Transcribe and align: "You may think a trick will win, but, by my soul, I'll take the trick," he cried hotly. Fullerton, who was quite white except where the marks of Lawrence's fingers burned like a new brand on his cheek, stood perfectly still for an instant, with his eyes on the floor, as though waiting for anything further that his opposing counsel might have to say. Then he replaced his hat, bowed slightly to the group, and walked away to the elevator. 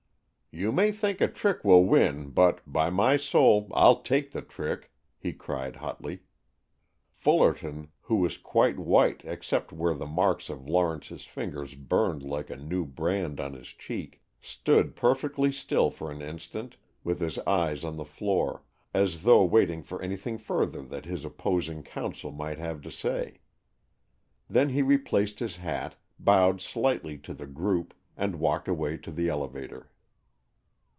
"You 0.53 0.73
may 0.73 0.91
think 0.91 1.21
a 1.21 1.29
trick 1.29 1.63
will 1.63 1.85
win, 1.85 2.31
but, 2.31 2.59
by 2.67 2.89
my 2.89 3.15
soul, 3.15 3.69
I'll 3.73 4.01
take 4.01 4.31
the 4.31 4.41
trick," 4.41 4.91
he 5.17 5.31
cried 5.31 5.77
hotly. 5.77 6.23
Fullerton, 7.13 7.87
who 8.01 8.17
was 8.17 8.35
quite 8.37 8.77
white 8.77 9.21
except 9.23 9.71
where 9.71 9.93
the 9.93 10.05
marks 10.05 10.49
of 10.49 10.67
Lawrence's 10.67 11.23
fingers 11.23 11.75
burned 11.75 12.21
like 12.21 12.49
a 12.49 12.57
new 12.57 12.83
brand 12.85 13.39
on 13.39 13.53
his 13.53 13.69
cheek, 13.69 14.21
stood 14.41 14.93
perfectly 14.93 15.53
still 15.53 15.89
for 15.89 16.11
an 16.11 16.21
instant, 16.21 16.75
with 17.01 17.21
his 17.21 17.39
eyes 17.47 17.85
on 17.85 17.95
the 17.95 18.03
floor, 18.03 18.61
as 18.93 19.21
though 19.23 19.45
waiting 19.45 19.81
for 19.81 20.01
anything 20.01 20.37
further 20.37 20.81
that 20.81 21.05
his 21.05 21.23
opposing 21.23 21.81
counsel 21.81 22.29
might 22.33 22.57
have 22.57 22.81
to 22.81 22.91
say. 22.91 23.39
Then 24.49 24.67
he 24.67 24.81
replaced 24.81 25.39
his 25.39 25.55
hat, 25.55 25.95
bowed 26.19 26.59
slightly 26.59 27.17
to 27.19 27.33
the 27.33 27.47
group, 27.47 27.93
and 28.17 28.35
walked 28.41 28.67
away 28.67 28.97
to 28.97 29.11
the 29.11 29.29
elevator. 29.29 29.87